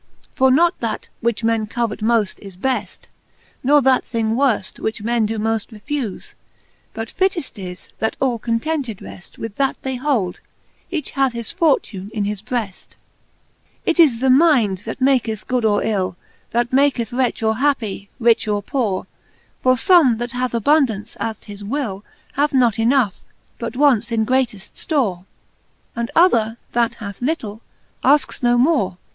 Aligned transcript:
For 0.33 0.49
not 0.49 0.79
that, 0.79 1.09
which 1.19 1.43
men 1.43 1.67
covet 1.67 1.99
moft, 1.99 2.39
is 2.39 2.57
beft; 2.57 3.01
Nor 3.63 3.83
that 3.83 4.03
thing 4.03 4.33
worft, 4.35 4.79
which 4.79 5.03
men 5.03 5.27
do 5.27 5.37
moft 5.37 5.67
refufe; 5.67 6.33
But 6.95 7.13
fitteft 7.15 7.63
is, 7.63 7.87
that 7.99 8.17
all 8.19 8.39
contented 8.39 8.99
reft 8.99 9.37
With 9.37 9.57
that 9.57 9.77
they 9.83 9.97
hold: 9.97 10.39
each 10.89 11.11
hath 11.11 11.33
his 11.33 11.51
fortune 11.51 12.09
in 12.15 12.25
his 12.25 12.41
breft. 12.41 12.95
XXX. 12.95 12.95
It 12.95 12.97
Canto 12.97 12.97
IX, 12.97 12.97
the 13.13 13.21
Faerie 13.21 13.45
S^ueefie, 13.45 13.91
345 13.91 13.91
XXX. 13.91 13.91
It 13.91 13.99
is 13.99 14.19
the 14.19 14.29
mynd, 14.31 14.77
that 14.85 15.01
maketh 15.01 15.47
good 15.47 15.65
or 15.65 15.83
ill, 15.83 16.17
That 16.49 16.73
maketh 16.73 17.13
wretch 17.13 17.43
or 17.43 17.55
happie, 17.57 18.09
rich 18.19 18.47
or 18.47 18.63
poore: 18.63 19.05
For 19.61 19.73
fome, 19.75 20.17
that 20.17 20.31
hath 20.31 20.55
abundance 20.55 21.15
at 21.19 21.43
his 21.45 21.63
will, 21.63 22.03
Hath 22.33 22.55
not 22.55 22.79
enough, 22.79 23.19
but 23.59 23.75
wants 23.77 24.11
in 24.11 24.25
greateft 24.25 24.73
ftore; 24.73 25.25
And 25.95 26.09
other, 26.15 26.57
that 26.71 26.95
hath 26.95 27.21
litle, 27.21 27.61
afkes 28.03 28.41
no 28.41 28.57
more. 28.57 28.97